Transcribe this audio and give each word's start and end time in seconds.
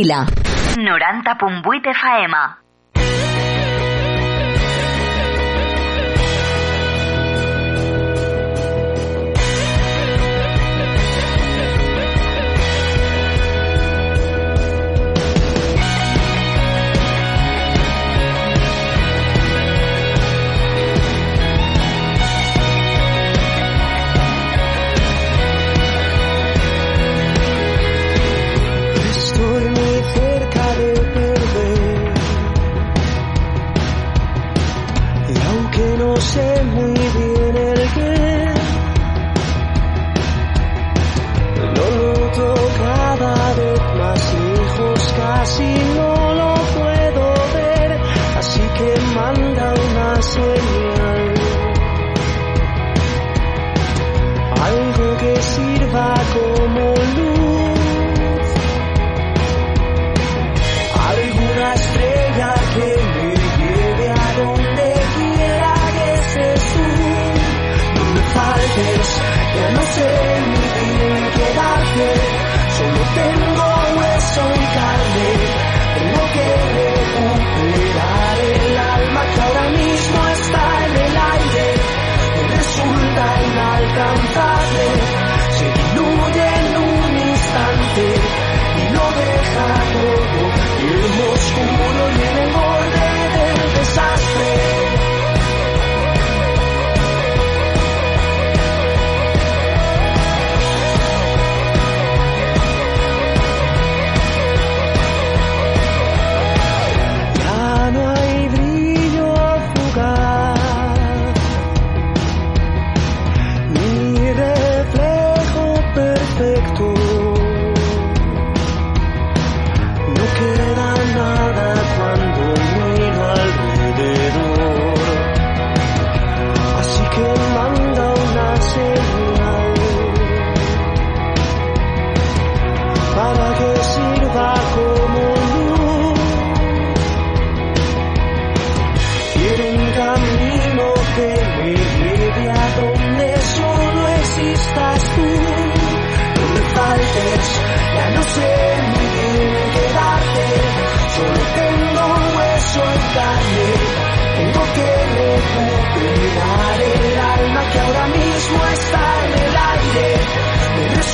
Vila. 0.00 0.24
90.8 0.76 1.92
FM. 1.92 2.34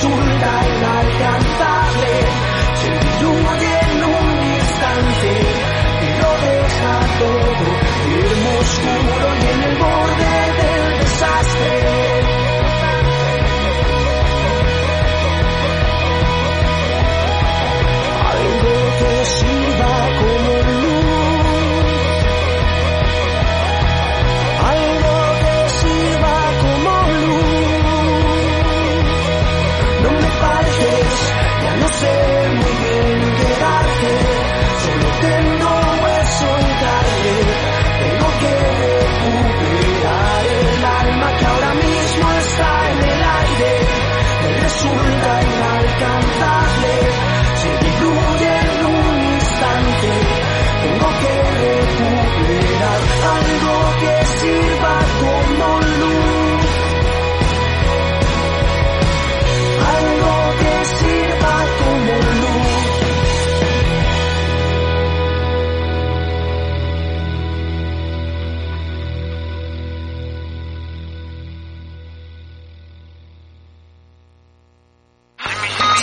Me 0.09 0.66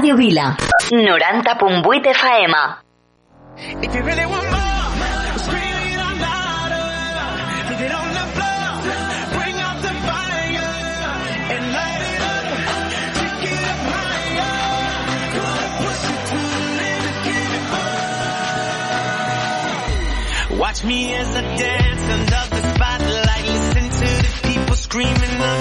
Radio 0.00 0.16
Vila, 0.16 0.56
90.8 0.56 1.84
FM. 2.14 2.54
Watch 20.58 20.82
me 20.84 21.12
as 21.14 21.36
I 21.36 21.42
dance 21.58 22.02
under 22.02 22.48
the 22.48 22.62
spotlight. 22.74 23.44
Listen 23.48 23.90
to 23.90 24.08
the 24.22 24.48
people 24.48 24.76
screaming. 24.76 25.59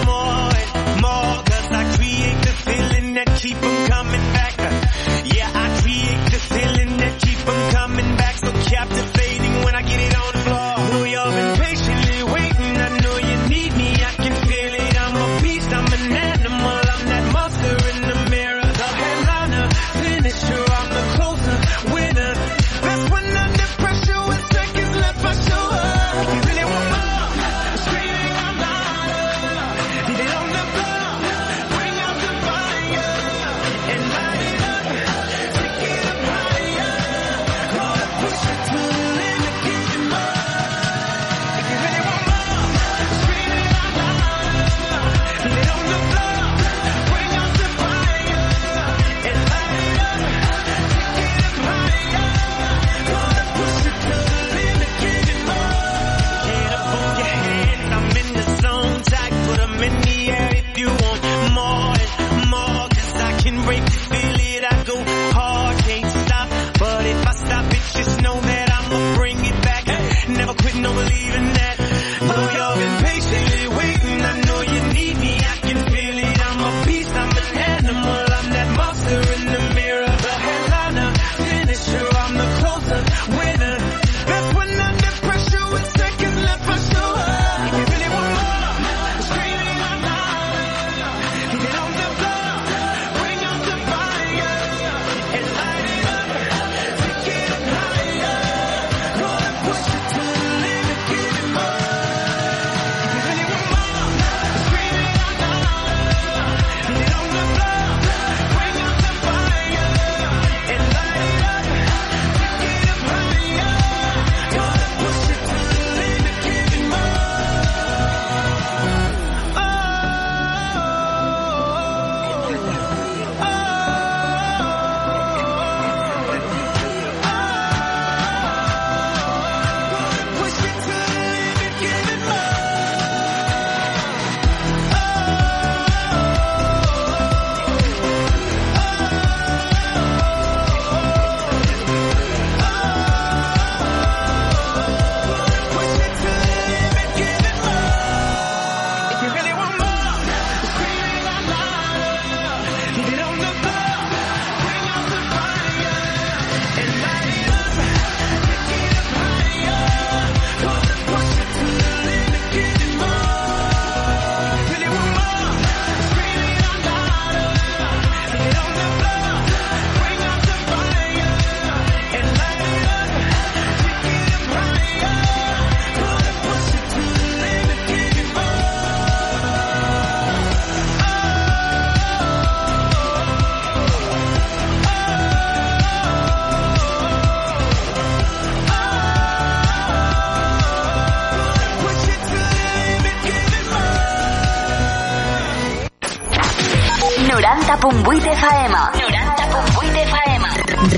go 64.85 65.18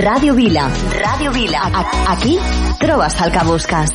Ràdio 0.01 0.33
Vila. 0.33 0.63
Ràdio 0.97 1.31
Vila. 1.31 1.61
Aquí 2.09 2.39
trobes 2.79 3.15
el 3.21 3.31
que 3.31 3.43
busques. 3.45 3.91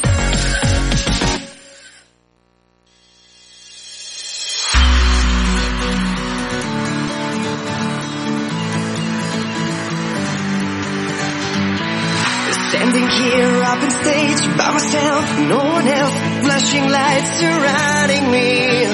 Standing 12.70 13.08
here 13.08 13.62
up 13.64 13.82
on 13.82 13.90
stage 13.90 14.42
by 14.56 14.70
myself, 14.78 15.38
no 15.50 15.58
one 15.58 15.88
else, 15.88 16.14
flashing 16.44 16.88
lights 16.88 17.30
surrounding 17.40 18.30
me. 18.30 18.86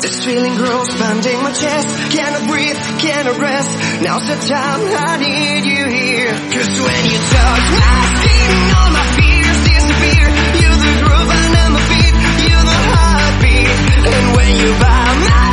This 0.00 0.24
feeling 0.24 0.54
grows, 0.56 0.94
pounding 0.94 1.42
my 1.42 1.50
chest, 1.52 1.88
breathe, 3.24 3.34
cannot 3.34 3.40
rest. 3.40 4.02
Now's 4.02 4.26
the 4.26 4.36
time 4.48 4.80
I 4.84 5.16
need 5.16 5.64
you 5.64 5.86
here. 5.86 6.32
Cause 6.52 6.80
when 6.80 7.04
you 7.04 7.18
touch 7.18 7.66
my 7.72 8.00
skin, 8.16 8.50
all 8.76 8.90
my 8.90 9.06
fears 9.16 9.58
disappear. 9.64 10.26
You're 10.60 10.78
the 10.84 10.92
groove 11.00 11.30
under 11.30 11.70
my 11.72 11.80
feet, 11.88 12.14
you're 12.48 12.66
the 12.68 12.80
heartbeat. 12.92 13.68
And 14.12 14.36
when 14.36 14.56
you're 14.56 14.78
by 14.80 15.28
my 15.28 15.43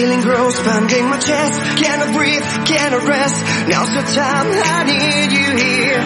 feeling 0.00 0.22
grows, 0.22 0.58
pounding 0.60 1.04
my 1.10 1.18
chest, 1.18 1.60
cannot 1.76 2.16
breathe, 2.16 2.40
cannot 2.64 3.04
rest. 3.04 3.36
Now's 3.68 3.92
the 3.92 4.04
time 4.16 4.48
I 4.48 4.80
need 4.88 5.28
you 5.28 5.48
here. 5.60 6.00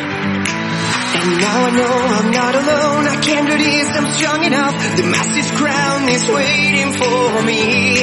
And 1.14 1.30
now 1.38 1.58
I 1.62 1.70
know 1.78 1.94
I'm 2.18 2.30
not 2.34 2.54
alone, 2.58 3.06
I 3.06 3.16
can 3.22 3.46
do 3.46 3.54
this, 3.54 3.88
I'm 3.94 4.10
strong 4.10 4.42
enough. 4.42 4.74
The 4.98 5.06
massive 5.06 5.46
crown 5.54 6.08
is 6.10 6.26
waiting 6.26 6.90
for 6.98 7.42
me. 7.46 8.02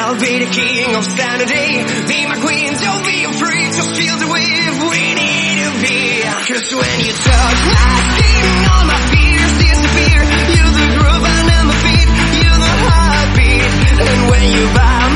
I'll 0.00 0.16
be 0.16 0.40
the 0.40 0.48
king 0.48 0.96
of 0.96 1.04
Saturday, 1.04 1.84
be 2.08 2.24
my 2.24 2.40
queen, 2.40 2.72
don't 2.80 3.04
be 3.04 3.28
afraid, 3.28 3.68
just 3.76 3.92
feel 4.00 4.16
the 4.16 4.32
wave 4.32 4.74
we 4.80 5.02
need 5.12 5.56
to 5.60 5.70
be. 5.84 6.24
Cause 6.24 6.72
when 6.72 6.96
you 7.04 7.12
touch 7.12 7.60
my 7.68 7.94
skin, 8.16 8.64
all 8.72 8.84
my 8.88 9.00
fears 9.12 9.54
disappear. 9.60 10.20
You're 10.56 10.72
the 10.72 10.88
groove 10.96 11.24
under 11.36 11.60
my 11.68 11.76
feet, 11.84 12.08
you're 12.40 12.60
the 12.64 12.74
heartbeat. 12.88 13.70
And 14.08 14.30
when 14.32 14.46
you're 14.56 14.72
by 14.72 15.07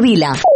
Ràdio 0.00 0.49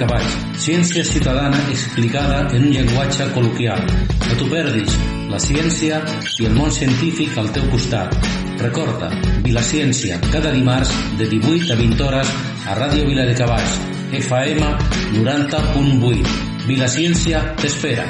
cavalls, 0.00 0.34
ciència 0.62 1.04
ciutadana 1.04 1.58
explicada 1.72 2.42
en 2.54 2.68
un 2.68 2.72
llenguatge 2.74 3.26
col·loquial. 3.34 3.82
No 4.26 4.36
t'ho 4.38 4.48
perdis, 4.50 4.96
la 5.30 5.40
ciència 5.42 6.00
i 6.40 6.48
el 6.48 6.54
món 6.56 6.72
científic 6.74 7.36
al 7.40 7.50
teu 7.56 7.66
costat. 7.72 8.14
Recorda, 8.60 9.10
Vilaciència, 9.44 10.18
cada 10.32 10.52
dimarts 10.54 10.92
de 11.18 11.28
18 11.32 11.72
a 11.74 11.76
20 11.80 12.06
hores 12.06 12.32
a 12.66 12.78
Ràdio 12.78 13.06
Vila 13.08 13.26
de 13.28 13.34
Cavalls, 13.38 13.76
FM 14.20 14.70
90.8. 15.18 16.34
Vilaciència 16.66 17.42
t'espera. 17.60 18.06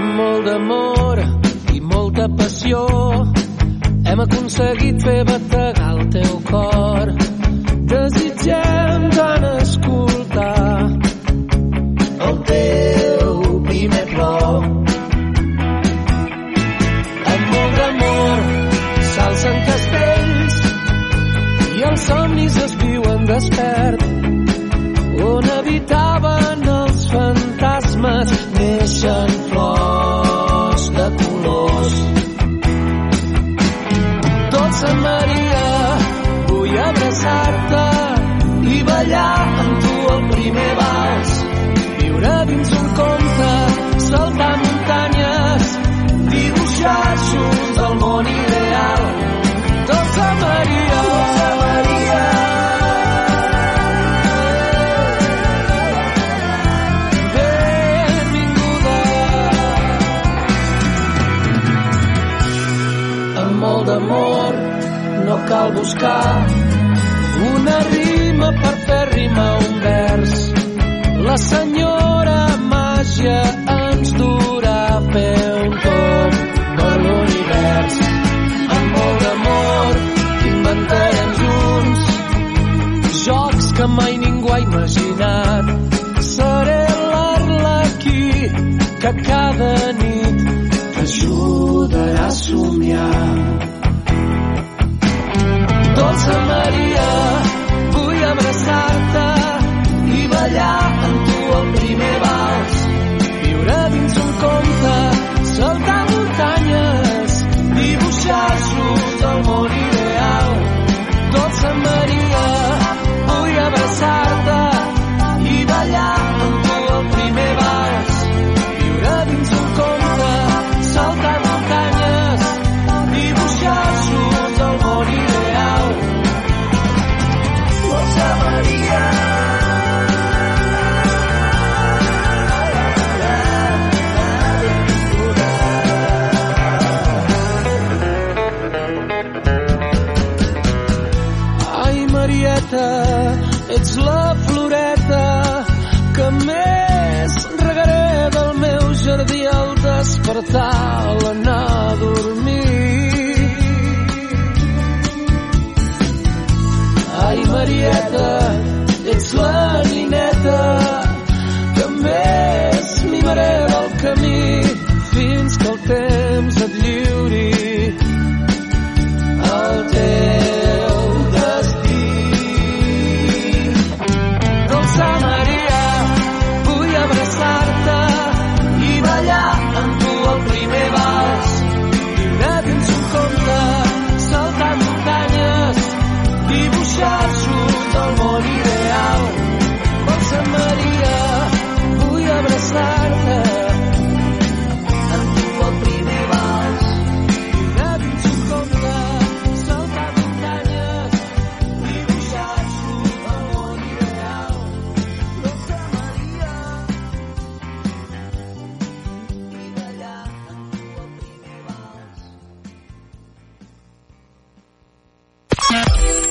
Amb 0.00 0.10
molt 0.16 0.48
d'amor 0.48 1.22
i 1.74 1.84
molta 1.84 2.26
passió 2.40 2.86
hem 4.10 4.24
aconseguit 4.24 5.04
fer 5.04 5.20
bategar 5.28 5.79
teu 6.10 6.40
cor. 6.50 7.12
Desitgem 7.92 9.08
tant 9.16 9.46
escoltar 9.60 10.90
el 12.26 12.36
teu 12.50 13.60
primer 13.68 14.04
plor. 14.12 14.68
Amb 17.32 17.44
molt 17.54 17.80
d'amor 17.80 18.44
s'alcen 19.14 19.58
castells 19.70 20.60
i 21.78 21.88
els 21.90 22.06
somnis 22.12 22.62
es 22.68 22.78
viuen 22.84 23.26
despert. 23.34 24.06
On 25.30 25.52
habitar 25.58 26.09
buscar 65.90 66.46
una 67.54 67.78
rima 67.90 68.52
per 68.52 68.74
fer 68.86 69.08
rima 69.14 69.46
un 69.58 69.80
vers. 69.80 70.34
La 71.26 71.36
senyora 71.36 72.56
màgia 72.72 73.69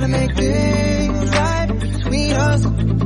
Trying 0.00 0.12
to 0.12 0.18
make 0.18 0.36
things 0.36 1.30
right 1.30 1.78
between 1.78 2.32
us. 2.32 2.99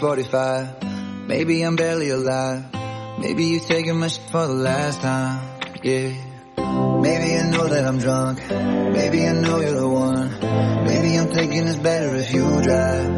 45. 0.00 1.28
Maybe 1.28 1.62
I'm 1.62 1.76
barely 1.76 2.08
alive. 2.08 2.64
Maybe 3.18 3.44
you're 3.44 3.60
taking 3.60 4.00
my 4.00 4.08
shit 4.08 4.24
for 4.30 4.46
the 4.46 4.54
last 4.54 5.02
time. 5.02 5.60
Yeah. 5.82 6.14
Maybe 7.02 7.36
I 7.36 7.50
know 7.50 7.68
that 7.68 7.84
I'm 7.84 7.98
drunk. 7.98 8.38
Maybe 8.48 9.26
I 9.26 9.32
know 9.32 9.60
you're 9.60 9.74
the 9.74 9.88
one. 9.88 10.30
Maybe 10.86 11.18
I'm 11.18 11.28
thinking 11.28 11.66
it's 11.66 11.78
better 11.78 12.14
if 12.16 12.32
you 12.32 12.62
drive. 12.62 13.10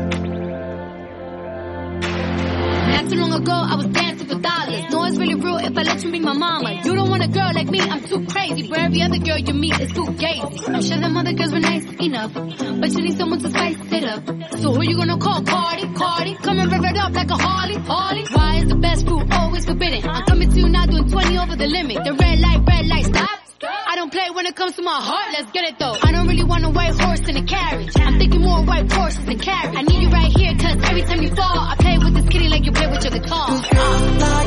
Not 2.90 3.10
too 3.10 3.16
long 3.16 3.32
ago, 3.32 3.52
I 3.52 3.76
was 3.76 3.86
dancing 3.86 4.26
for 4.26 4.38
dollars. 4.40 4.84
No, 4.90 5.04
it's 5.04 5.18
really 5.18 5.36
real 5.36 5.58
if 5.58 5.78
I 5.78 5.82
let 5.82 6.02
you 6.02 6.10
be 6.10 6.18
my 6.18 6.32
mama. 6.32 6.80
You 6.84 6.94
don't 6.96 7.08
want 7.08 7.22
a 7.22 7.28
girl 7.28 7.52
like 7.54 7.70
me, 7.70 7.80
I'm 7.80 8.02
too 8.02 8.26
crazy. 8.26 8.66
For 8.66 8.76
every 8.76 9.02
other 9.02 9.18
girl 9.18 9.38
you 9.38 9.54
meet, 9.54 9.78
it's 9.78 9.92
too 9.92 10.12
gay. 10.14 10.40
I'm 10.66 10.82
sure 10.82 10.98
them 10.98 11.16
other 11.16 11.32
girls 11.32 11.52
were 11.52 11.60
nice, 11.60 11.84
enough, 12.02 12.34
but 12.34 12.90
you 12.92 13.02
need 13.02 13.16
someone 13.16 13.38
to 13.40 13.48
spice 13.48 13.76
it 13.92 14.04
up. 14.04 14.26
So 14.58 14.74
who 14.74 14.82
you 14.82 14.96
gonna 14.96 15.18
call? 15.18 15.42
Cardi, 15.42 15.86
Cardi. 15.94 16.36
Rev 16.44 16.84
it 16.84 16.96
up 16.96 17.12
like 17.12 17.30
a 17.30 17.36
Harley, 17.36 17.76
Harley. 17.76 18.24
Why 18.32 18.56
is 18.56 18.68
the 18.68 18.76
best 18.76 19.06
food 19.06 19.26
always 19.30 19.64
forbidden? 19.64 20.08
I'm 20.08 20.24
coming 20.24 20.50
to 20.50 20.58
you 20.58 20.68
now 20.68 20.86
doing 20.86 21.08
20 21.08 21.38
over 21.38 21.56
the 21.56 21.66
limit. 21.66 22.04
The 22.04 22.12
red 22.14 22.38
light, 22.40 22.60
red 22.66 22.86
light, 22.86 23.06
stop. 23.06 23.38
I 23.64 23.94
don't 23.94 24.10
play 24.10 24.28
when 24.30 24.46
it 24.46 24.56
comes 24.56 24.74
to 24.76 24.82
my 24.82 25.00
heart, 25.00 25.32
let's 25.32 25.50
get 25.52 25.64
it 25.64 25.78
though. 25.78 25.96
I 26.02 26.12
don't 26.12 26.26
really 26.26 26.44
want 26.44 26.64
a 26.64 26.70
white 26.70 26.94
horse 27.00 27.20
in 27.20 27.36
a 27.36 27.44
carriage. 27.44 27.92
I'm 27.96 28.18
thinking 28.18 28.40
more 28.40 28.64
white 28.64 28.90
horses 28.90 29.24
than 29.24 29.38
carriage. 29.38 29.76
I 29.76 29.82
need 29.82 30.02
you 30.02 30.10
right 30.10 30.32
here, 30.36 30.52
cause 30.58 30.76
every 30.90 31.02
time 31.02 31.22
you 31.22 31.34
fall, 31.34 31.58
I 31.58 31.76
play 31.78 31.98
with 31.98 32.14
this 32.14 32.28
kitty 32.28 32.48
like 32.48 32.64
you 32.64 32.72
play 32.72 32.88
with 32.88 33.04
your 33.04 33.12
guitar. 33.12 33.46
Uh. 33.50 34.41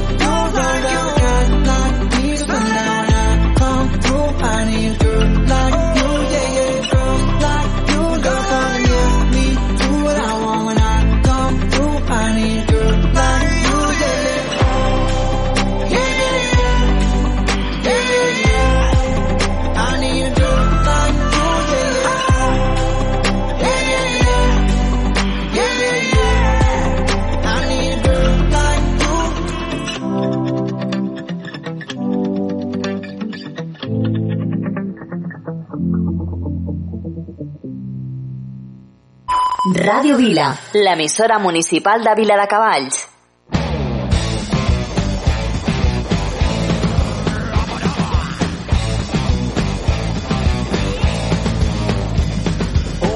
Ràdio 40.06 40.18
Vila, 40.18 40.56
l'emissora 40.74 41.40
municipal 41.40 42.04
de 42.04 42.14
Vila 42.14 42.36
de 42.38 42.46
Cavalls. 42.46 43.08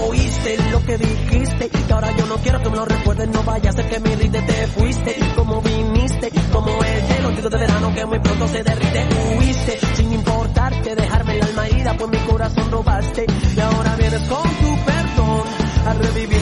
Oíste 0.02 0.58
lo 0.72 0.84
que 0.84 0.98
dijiste 0.98 1.66
y 1.66 1.70
que 1.70 1.94
ahora 1.94 2.10
yo 2.18 2.26
no 2.26 2.38
quiero 2.38 2.60
que 2.60 2.70
me 2.72 2.78
lo 2.78 2.86
recuerdes, 2.86 3.30
no 3.30 3.44
vaya 3.44 3.70
a 3.70 3.74
ser 3.74 3.88
que 3.88 4.00
me 4.00 4.14
irrite, 4.14 4.42
te 4.42 4.68
fuiste. 4.70 5.16
Y 5.16 5.36
como 5.36 5.62
viniste, 5.62 6.32
como 6.52 6.84
el 6.84 7.08
hielo 7.08 7.50
de 7.52 7.58
verano 7.60 7.94
que 7.94 8.06
muy 8.08 8.20
pronto 8.20 8.48
se 8.48 8.64
derrite, 8.64 9.08
huiste 9.38 9.80
sin 9.94 10.12
importarte, 10.12 10.96
dejarme 10.96 11.36
el 11.36 11.44
alma 11.44 11.68
herida, 11.68 11.94
pues 11.96 12.10
mi 12.10 12.18
corazón 12.28 12.72
robaste. 12.72 13.28
Y 13.56 13.60
ahora 13.60 13.96
vienes 13.96 14.22
con 14.24 14.42
tu 14.42 14.86
perdón 14.86 15.70
a 15.86 15.94
revivir 15.94 16.39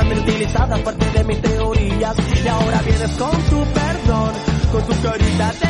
prácticamente 0.00 0.32
utilizadas, 0.32 0.80
parte 0.80 1.10
de 1.10 1.24
mis 1.24 1.40
teorías. 1.40 2.16
Y 2.44 2.48
ahora 2.48 2.82
vienes 2.82 3.10
con 3.12 3.30
tu 3.30 3.64
perdón, 3.72 4.32
con 4.72 4.82
tu 4.86 5.02
carita 5.02 5.52
de 5.60 5.69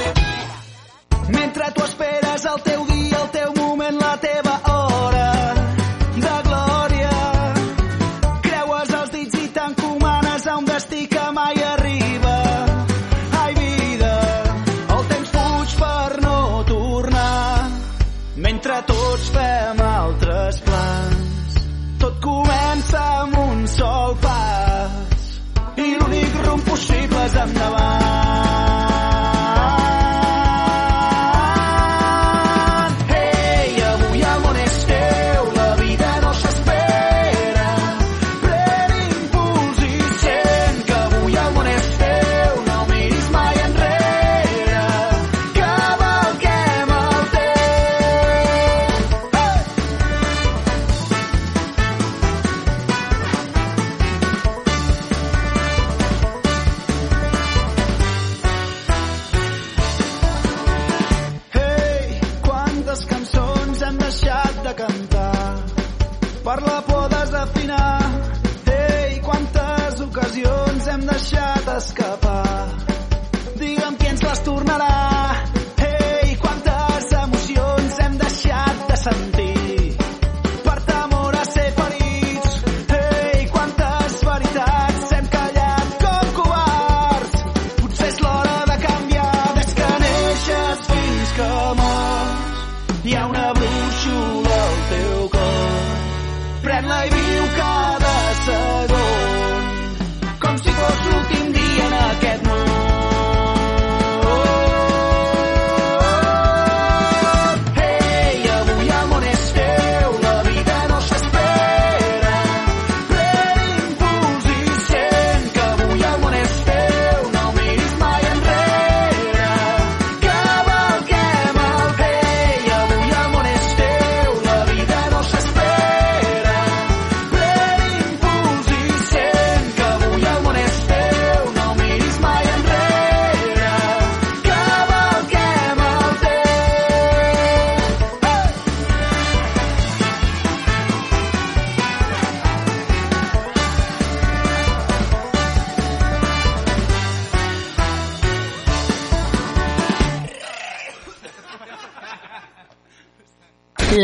deixat 71.21 71.67
escapar. 71.77 72.30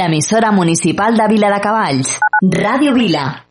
emisora 0.08 0.51
municipal 0.51 1.16
de 1.16 1.28
Vila 1.28 1.49
de 1.49 1.60
Cavalls, 1.62 2.20
Radio 2.41 2.93
Vila. 2.93 3.47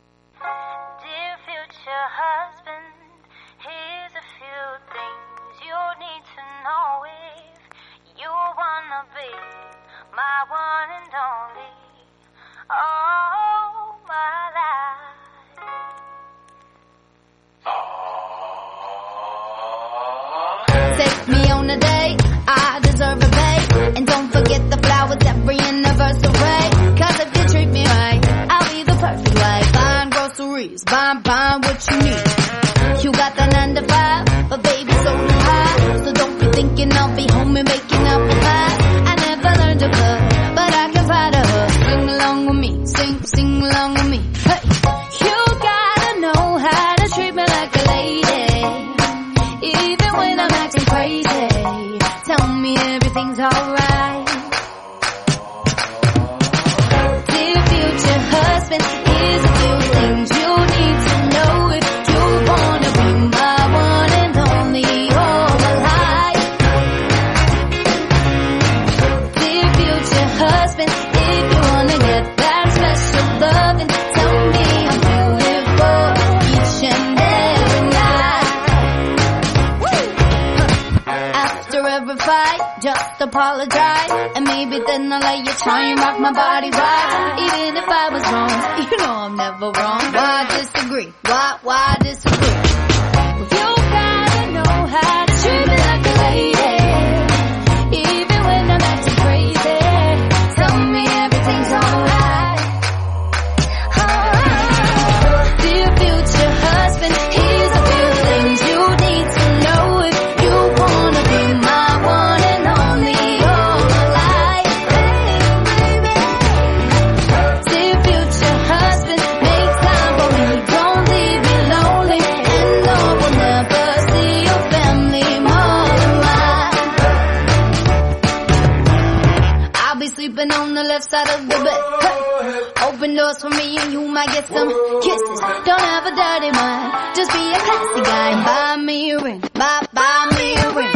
sleeping 130.37 130.53
on 130.53 130.75
the 130.75 130.83
left 130.83 131.11
side 131.11 131.29
of 131.31 131.43
the 131.43 131.49
bed. 131.49 131.81
Huh. 131.99 132.93
Open 132.93 133.15
doors 133.15 133.41
for 133.41 133.51
me 133.51 133.79
and 133.79 133.93
you 133.93 134.07
might 134.09 134.29
get 134.29 134.47
some 134.47 134.69
kisses. 135.01 135.41
Don't 135.41 135.81
have 135.81 136.07
a 136.07 136.11
dirty 136.11 136.51
mind, 136.53 137.17
just 137.17 137.33
be 137.33 137.53
a 137.53 137.59
classy 137.59 138.03
guy. 138.03 138.45
Buy 138.45 138.83
me 138.83 139.11
a 139.13 139.19
ring, 139.23 139.41
buy, 139.55 139.87
buy 139.93 140.37
me 140.39 140.55
a 140.55 140.75
ring. 140.75 140.96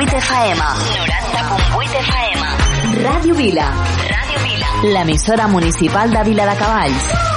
90.8 0.00 0.20
Faema. 0.20 0.68
90.8 0.74 2.02
Faema. 2.10 2.46
Ràdio 3.04 3.34
Vila. 3.34 3.66
Ràdio 4.08 4.38
Vila. 4.42 4.66
Municipal 5.48 6.10
de 6.10 6.22
Vila 6.24 6.46
de 6.46 6.56
Cavalls. 6.56 7.29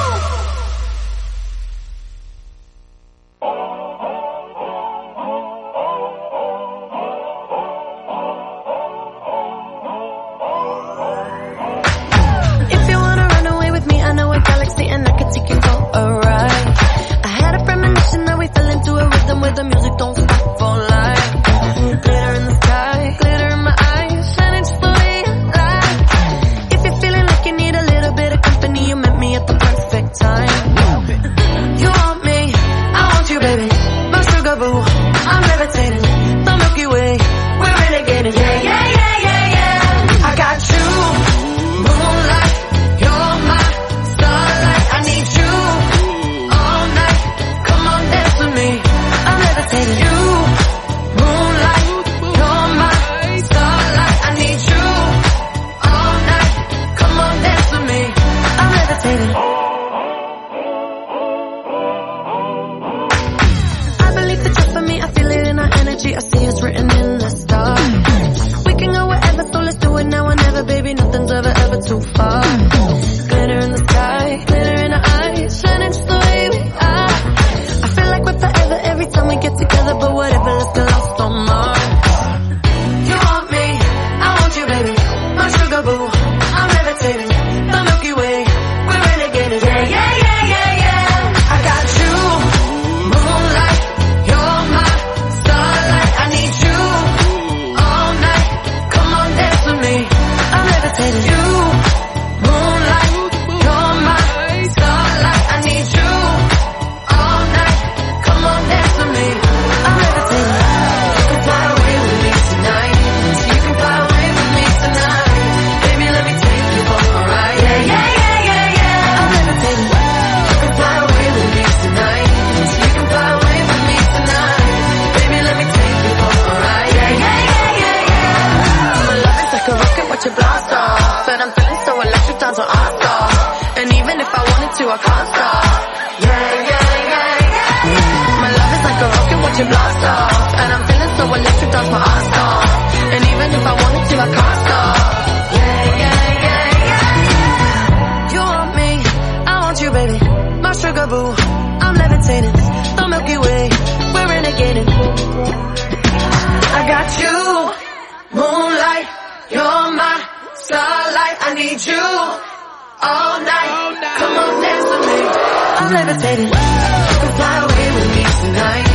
levitating. 165.93 166.49
Whoa, 166.49 167.35
fly 167.37 167.57
away 167.63 167.87
with 167.95 168.09
me 168.15 168.23
tonight. 168.41 168.92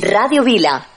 Radio 0.00 0.42
Vila. 0.42 0.93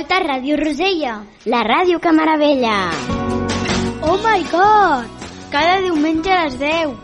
Escolta 0.00 0.20
Ràdio 0.24 0.56
Rosella. 0.56 1.24
La 1.44 1.62
ràdio 1.62 2.00
que 2.00 2.12
meravella. 2.12 2.90
Oh 4.02 4.16
my 4.16 4.44
god! 4.50 5.04
Cada 5.50 5.80
diumenge 5.80 6.32
a 6.32 6.44
les 6.44 6.56
10. 6.58 6.94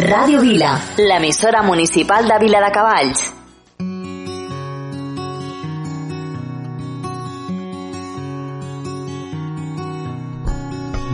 Ràdio 0.00 0.40
Vila, 0.42 0.74
l'emissora 0.98 1.62
municipal 1.62 2.28
de 2.28 2.38
Vila 2.42 2.60
de 2.60 2.70
Cavalls. 2.74 3.22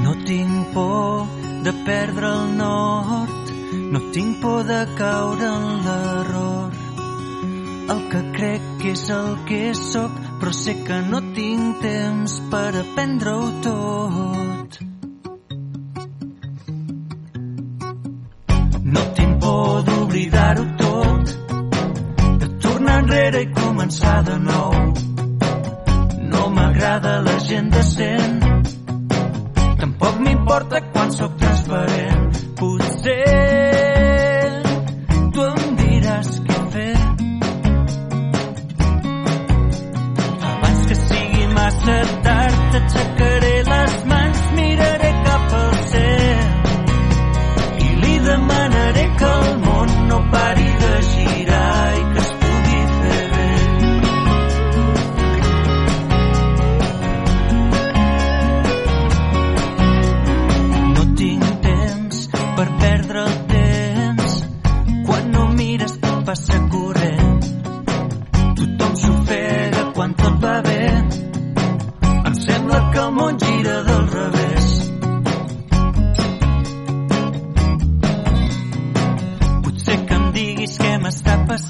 No 0.02 0.16
tinc 0.24 0.72
por 0.74 1.28
de 1.62 1.72
perdre 1.84 2.26
el 2.26 2.56
nord, 2.56 3.54
no 3.92 4.02
tinc 4.10 4.40
por 4.42 4.64
de 4.64 4.82
caure 4.96 5.46
en 5.46 5.70
l'error. 5.86 6.74
El 7.90 8.02
que 8.10 8.24
crec 8.34 8.66
que 8.82 8.92
és 8.96 9.08
el 9.10 9.36
que 9.46 9.62
sóc, 9.74 10.29
però 10.40 10.52
sé 10.56 10.74
que 10.86 10.98
no 11.10 11.20
tinc 11.36 11.82
temps 11.82 12.36
per 12.50 12.68
aprendre-ho 12.80 13.48
tot. 13.66 14.78
No 18.94 19.02
tinc 19.18 19.40
por 19.44 19.82
d'oblidar-ho 19.88 20.64
tot, 20.80 21.34
de 22.40 22.48
tornar 22.64 22.98
enrere 23.04 23.44
i 23.44 23.50
començar 23.60 24.16
de 24.30 24.38
nou. 24.46 24.78
No 26.32 26.48
m'agrada 26.56 27.18
la 27.28 27.36
gent 27.50 27.68
decent, 27.76 28.40
Tampoc 29.80 30.18
m'importa 30.24 30.80
quan 30.92 31.12
sóc 31.12 31.36
transparent. 31.40 32.40
Potser 32.60 33.69
tard, 42.92 43.16
t'aixecaré 43.16 43.62
les 43.64 44.04
mans, 44.06 44.38
miraré 44.54 45.10
cap 45.24 45.52
al 45.62 45.74
cel 45.90 46.46
i 47.84 47.88
li 48.02 48.18
demanaré 48.26 49.06
que 49.18 49.30
el 49.42 49.58
món 49.64 49.88
no 50.08 50.18
pari 50.32 50.70
de 50.82 50.92
girar 51.10 51.98
i 51.98 52.02
que 52.12 52.20
es 52.24 52.30
pugui 52.42 52.80
fer 52.96 53.24
bé. 53.34 53.48
No 60.94 61.06
tinc 61.22 61.44
temps 61.68 62.24
per 62.56 62.68
perdre 62.86 63.26
el 63.28 63.36
temps. 63.54 64.40
Quan 65.06 65.30
no 65.36 65.48
mires 65.60 65.98
tot 66.00 66.24
passa 66.26 66.59
m'està 81.10 81.36
passant, 81.38 81.69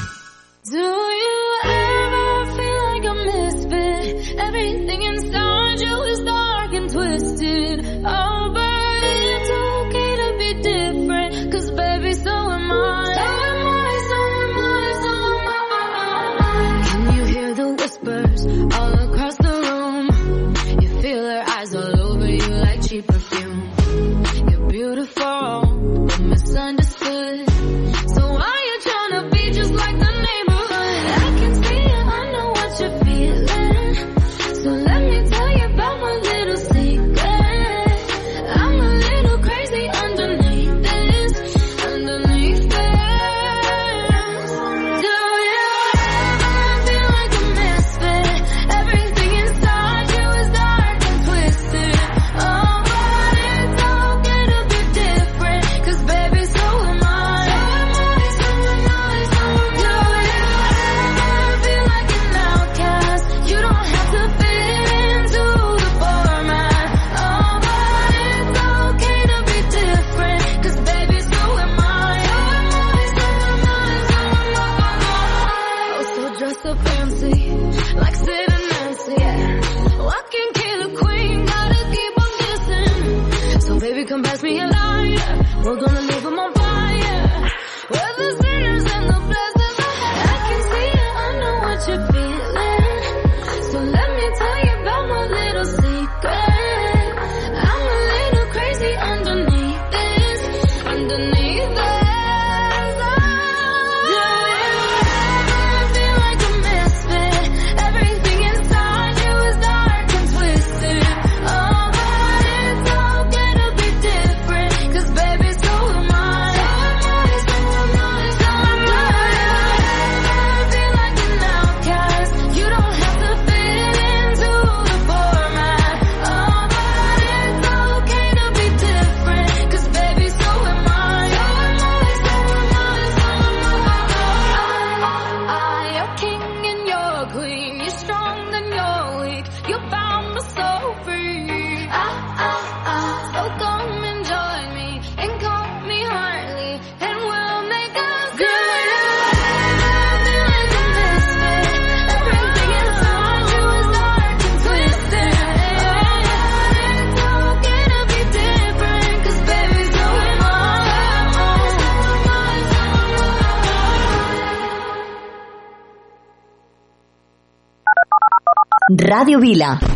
Radio 169.21 169.37
Vila. 169.39 169.90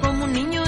como 0.00 0.24
un 0.24 0.32
niño 0.32 0.61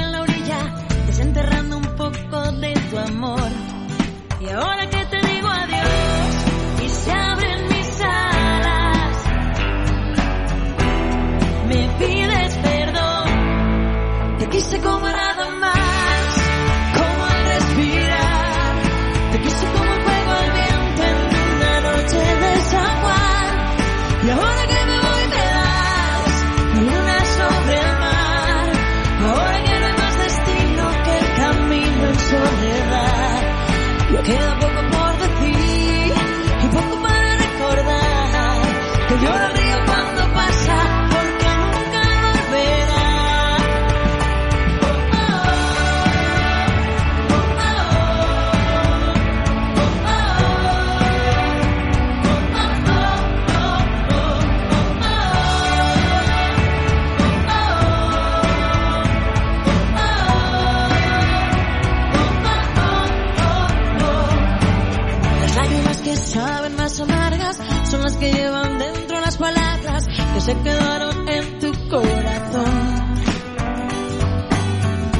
se 70.44 70.54
quedaron 70.58 71.26
en 71.26 71.58
tu 71.58 71.72
corazón. 71.88 73.14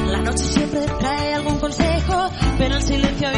La 0.05 0.21
noche 0.21 0.45
siempre 0.45 0.81
trae 0.99 1.33
algún 1.33 1.57
consejo, 1.57 2.29
pero 2.59 2.75
el 2.75 2.83
silencio 2.83 3.29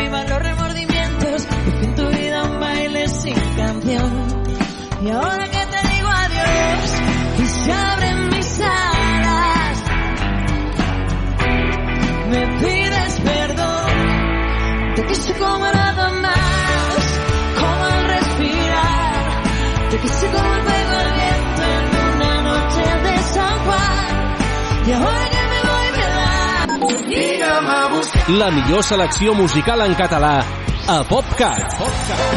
la 28.28 28.52
millor 28.52 28.84
selecció 28.84 29.34
musical 29.34 29.82
en 29.86 29.96
català 29.96 30.44
a 30.88 31.04
PopCat. 31.08 31.78
PopCat. 31.80 32.28